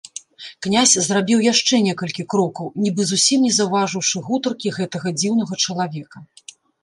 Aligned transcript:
Князь 0.65 0.93
зрабіў 1.07 1.43
яшчэ 1.47 1.75
некалькі 1.87 2.23
крокаў, 2.35 2.71
нібы 2.85 3.01
зусім 3.11 3.45
не 3.47 3.53
заўважыўшы 3.59 4.17
гутаркі 4.29 4.75
гэтага 4.81 5.07
дзіўнага 5.19 5.53
чалавека. 5.69 6.17